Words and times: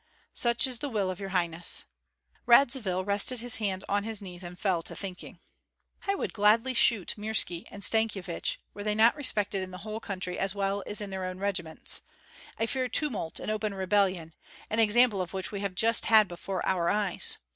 "Such 0.33 0.65
is 0.65 0.79
the 0.79 0.89
will 0.89 1.11
of 1.11 1.19
your 1.19 1.29
highness." 1.29 1.85
Radzivill 2.47 3.05
rested 3.05 3.39
his 3.39 3.57
hands 3.57 3.83
on 3.87 4.03
his 4.03 4.19
knees 4.19 4.41
and 4.41 4.57
fell 4.57 4.81
to 4.81 4.95
thinking. 4.95 5.39
"I 6.07 6.15
would 6.15 6.33
gladly 6.33 6.73
shoot 6.73 7.13
Mirski 7.19 7.67
and 7.69 7.83
Stankyevich 7.83 8.57
were 8.73 8.81
they 8.83 8.95
not 8.95 9.15
respected 9.15 9.61
in 9.61 9.69
the 9.69 9.77
whole 9.85 9.99
country 9.99 10.39
as 10.39 10.55
well 10.55 10.81
as 10.87 11.01
in 11.01 11.11
their 11.11 11.25
own 11.25 11.37
regiments. 11.37 12.01
I 12.57 12.65
fear 12.65 12.89
tumult 12.89 13.39
and 13.39 13.51
open 13.51 13.75
rebellion, 13.75 14.33
an 14.71 14.79
example 14.79 15.21
of 15.21 15.33
which 15.33 15.51
we 15.51 15.59
have 15.59 15.75
just 15.75 16.07
had 16.07 16.27
before 16.27 16.65
our 16.65 16.89
eyes. 16.89 17.37